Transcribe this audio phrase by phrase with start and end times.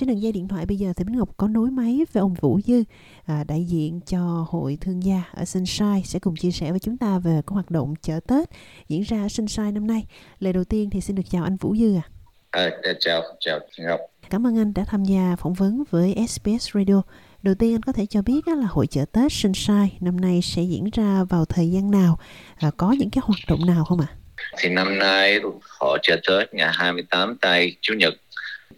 [0.00, 2.34] Trên đường dây điện thoại bây giờ thì Bích Ngọc có nối máy với ông
[2.34, 2.84] Vũ Dư,
[3.26, 6.96] à, đại diện cho Hội Thương gia ở Sunshine sẽ cùng chia sẻ với chúng
[6.96, 8.48] ta về các hoạt động chợ Tết
[8.88, 10.06] diễn ra ở Sunshine năm nay.
[10.38, 12.02] Lời đầu tiên thì xin được chào anh Vũ Dư ạ.
[12.50, 12.70] À.
[12.82, 14.00] À, chào, chào Ngọc.
[14.30, 17.02] Cảm ơn anh đã tham gia phỏng vấn với SBS Radio.
[17.42, 20.62] Đầu tiên anh có thể cho biết là hội chợ Tết Sunshine năm nay sẽ
[20.62, 22.18] diễn ra vào thời gian nào,
[22.56, 24.06] à, có những cái hoạt động nào không ạ?
[24.10, 24.16] À?
[24.58, 25.40] Thì năm nay
[25.80, 28.14] hội chợ Tết ngày 28 tây Chủ nhật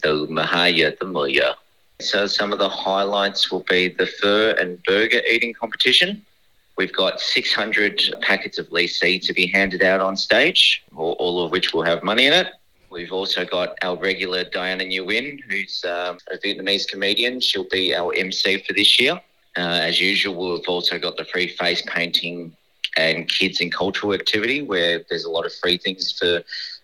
[0.02, 1.55] từ 12 giờ tới 10 giờ.
[2.01, 6.16] So some of the highlights will be the fur and burger eating competition.
[6.77, 8.88] We've got 600 packets of Lee
[9.20, 12.46] to be handed out on stage, all of which will have money in it.
[12.91, 17.40] We've also got our regular Diana Nguyen, who's um, a Vietnamese comedian.
[17.40, 19.20] She'll be our MC for this year.
[19.56, 22.54] Uh, as usual, we've also got the free face painting
[22.96, 26.43] and kids and cultural activity where there's a lot of free things for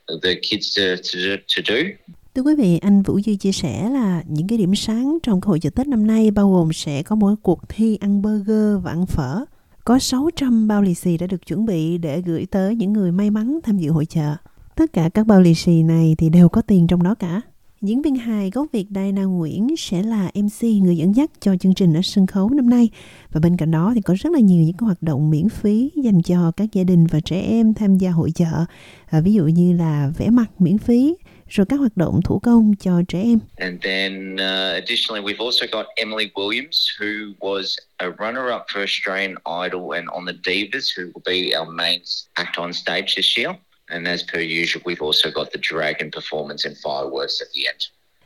[0.08, 1.96] the kids to, to, to do.
[2.38, 5.60] Thưa quý vị, anh Vũ Duy chia sẻ là những cái điểm sáng trong hội
[5.60, 9.06] chợ Tết năm nay bao gồm sẽ có một cuộc thi ăn burger và ăn
[9.06, 9.44] phở.
[9.84, 13.30] Có 600 bao lì xì đã được chuẩn bị để gửi tới những người may
[13.30, 14.36] mắn tham dự hội chợ.
[14.74, 17.40] Tất cả các bao lì xì này thì đều có tiền trong đó cả.
[17.82, 21.74] Diễn viên hài gốc Việt Diana Nguyễn sẽ là MC người dẫn dắt cho chương
[21.74, 22.88] trình ở sân khấu năm nay.
[23.32, 26.22] Và bên cạnh đó thì có rất là nhiều những hoạt động miễn phí dành
[26.22, 28.64] cho các gia đình và trẻ em tham gia hội chợ.
[29.06, 31.14] À, ví dụ như là vẽ mặt miễn phí,
[31.48, 33.38] rồi các hoạt động thủ công cho trẻ em.
[33.56, 39.34] And then uh, additionally we've also got Emily Williams who was a runner-up for Australian
[39.66, 42.00] Idol and on the Divas who will be our main
[42.34, 43.56] act on stage this year.
[43.88, 47.80] And as per usual, we've also got the dragon performance and fireworks at the end.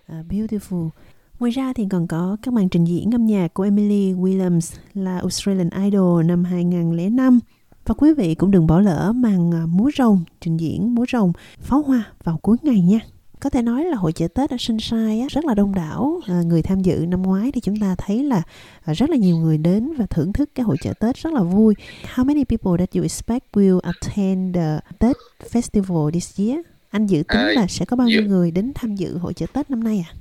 [0.08, 0.90] Uh, beautiful.
[1.38, 5.18] Ngoài ra thì còn có các màn trình diễn âm nhạc của Emily Williams là
[5.18, 7.40] Australian Idol năm 2005.
[7.86, 11.32] Và quý vị cũng đừng bỏ lỡ màn à, múa rồng, trình diễn múa rồng,
[11.60, 12.98] pháo hoa vào cuối ngày nha
[13.42, 16.62] có thể nói là hội chợ Tết ở Sunshine rất là đông đảo à, người
[16.62, 18.42] tham dự năm ngoái thì chúng ta thấy là
[18.84, 21.42] à, rất là nhiều người đến và thưởng thức cái hội chợ Tết rất là
[21.42, 21.74] vui.
[22.14, 25.16] How many people that you expect will attend the Tết
[25.52, 26.58] festival this year?
[26.90, 29.70] Anh dự tính là sẽ có bao nhiêu người đến tham dự hội chợ Tết
[29.70, 30.14] năm nay à?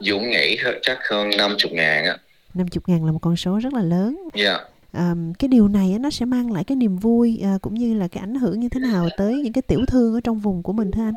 [0.00, 2.16] Dũng nghĩ chắc hơn 50 ngàn á.
[2.54, 4.28] 50 ngàn là một con số rất là lớn.
[4.32, 4.60] Yeah.
[4.92, 8.08] Um, cái điều này nó sẽ mang lại cái niềm vui uh, cũng như là
[8.08, 10.72] cái ảnh hưởng như thế nào tới những cái tiểu thương ở trong vùng của
[10.72, 11.14] mình thưa anh?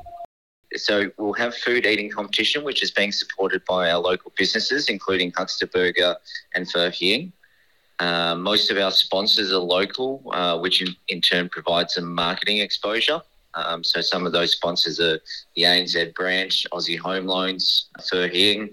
[0.75, 5.31] So we'll have food eating competition, which is being supported by our local businesses, including
[5.35, 6.15] Huckster Burger
[6.53, 7.31] and Fur Hearing.
[7.99, 12.59] Uh, most of our sponsors are local, uh, which in, in, turn provides some marketing
[12.59, 13.19] exposure.
[13.55, 15.19] Um, so some of those sponsors are
[15.55, 18.69] the ANZ branch, Aussie Home Loans, Fur Hearing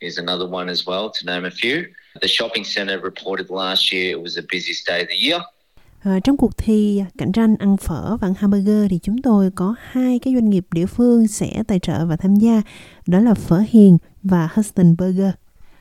[0.00, 1.92] is another one as well, to name a few.
[2.22, 5.40] The shopping centre reported last year it was the busiest day of the year.
[6.02, 9.74] À, trong cuộc thi cạnh tranh ăn phở và ăn hamburger thì chúng tôi có
[9.82, 12.62] hai cái doanh nghiệp địa phương sẽ tài trợ và tham gia
[13.06, 15.30] đó là Phở Hiền và Huston Burger.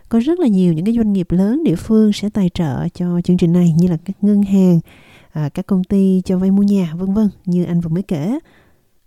[0.09, 3.21] Có rất là nhiều những cái doanh nghiệp lớn địa phương sẽ tài trợ cho
[3.21, 4.79] chương trình này như là các ngân hàng,
[5.31, 8.39] à, các công ty cho vay mua nhà vân vân như anh vừa mới kể.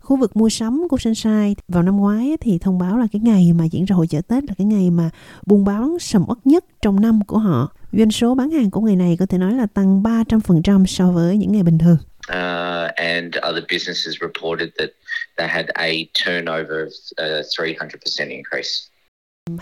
[0.01, 3.53] Khu vực mua sắm của Sunshine vào năm ngoái thì thông báo là cái ngày
[3.53, 5.11] mà diễn ra hội chợ Tết là cái ngày mà
[5.47, 7.73] buôn bán sầm uất nhất trong năm của họ.
[7.93, 11.37] Doanh số bán hàng của ngày này có thể nói là tăng 300% so với
[11.37, 11.97] những ngày bình thường.
[12.29, 14.91] Uh, and other businesses reported that
[15.37, 15.91] they had a
[16.25, 18.89] turnover of a 300% increase.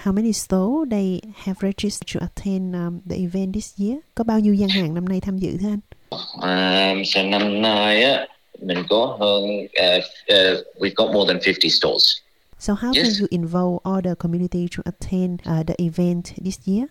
[0.05, 3.99] How many stores they have registered to attend um, the event this year?
[4.15, 5.81] Có bao nhiêu gian hàng năm nay tham dự thưa anh?
[6.11, 8.27] Um, so năm nay á
[8.61, 12.17] mình có hơn uh, uh, we've got more than 50 stores.
[12.59, 13.07] So how yes.
[13.07, 16.87] can you involve all the community to attend uh, the event this year?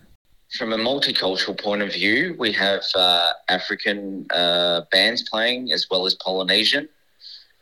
[0.57, 6.07] From a multicultural point of view, we have uh, African uh, bands playing as well
[6.07, 6.89] as Polynesian.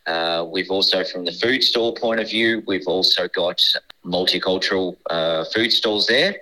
[0.05, 3.61] Uh, we've also, from the food stall point of view, we've also got
[4.05, 6.37] multicultural uh, food stalls there.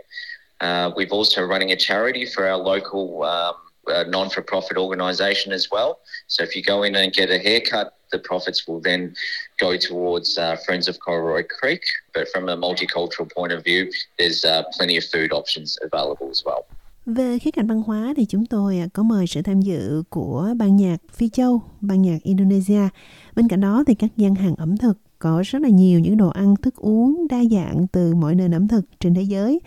[0.61, 3.55] Uh, we've also running a charity for our local um,
[3.87, 5.99] uh, non-for-profit organisation as well.
[6.27, 9.13] So if you go in and get a haircut, the profits will then
[9.61, 11.81] go towards uh, Friends of Corroy Creek.
[12.13, 16.41] But from a multicultural point of view, there's uh, plenty of food options available as
[16.45, 16.63] well.
[17.05, 20.53] Về khía cạnh văn hóa thì chúng tôi à, có mời sự tham dự của
[20.57, 22.89] ban nhạc Phi Châu, ban nhạc Indonesia.
[23.35, 26.29] Bên cạnh đó thì các gian hàng ẩm thực có rất là nhiều những đồ
[26.29, 29.59] ăn thức uống đa dạng từ mọi nền ẩm thực trên thế giới.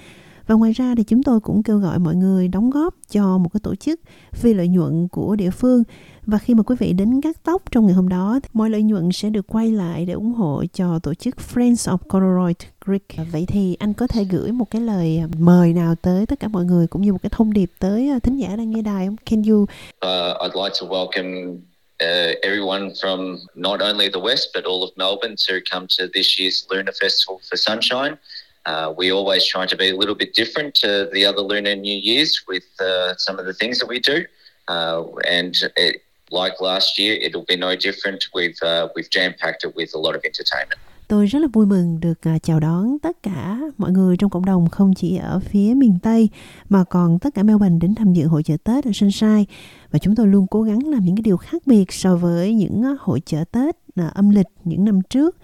[0.48, 3.48] Và ngoài ra thì chúng tôi cũng kêu gọi mọi người đóng góp cho một
[3.52, 4.00] cái tổ chức
[4.32, 5.82] phi lợi nhuận của địa phương
[6.26, 9.12] và khi mà quý vị đến cắt tóc trong ngày hôm đó, mọi lợi nhuận
[9.12, 13.28] sẽ được quay lại để ủng hộ cho tổ chức Friends of Coloroid Creek.
[13.32, 16.64] Vậy thì anh có thể gửi một cái lời mời nào tới tất cả mọi
[16.64, 19.16] người cũng như một cái thông điệp tới ờ, thính giả đang nghe đài không?
[19.16, 19.62] Can you?
[19.62, 21.58] Uh, I'd like to welcome
[22.04, 26.40] uh, everyone from not only the West but all of Melbourne to come to this
[26.40, 28.16] year's Lunar Festival for Sunshine.
[28.66, 31.96] Uh, we always try to be a little bit different to the other Lunar New
[31.96, 34.24] Year's with uh, some of the things that we do.
[34.68, 38.26] Uh, and it, like last year, it'll be no different.
[38.34, 40.80] We've uh, we've jam packed it with a lot of entertainment.
[41.08, 44.44] Tôi rất là vui mừng được à, chào đón tất cả mọi người trong cộng
[44.44, 46.28] đồng không chỉ ở phía miền Tây
[46.68, 49.44] mà còn tất cả Melbourne đến tham dự hội chợ Tết ở Sunshine
[49.90, 52.82] và chúng tôi luôn cố gắng làm những cái điều khác biệt so với những
[52.84, 55.36] à, hội chợ Tết à, âm lịch những năm trước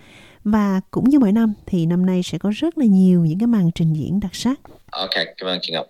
[0.44, 3.46] và cũng như mỗi năm thì năm nay sẽ có rất là nhiều những cái
[3.46, 4.60] màn trình diễn đặc sắc.
[4.90, 5.86] Ok, cảm ơn chị Ngọc.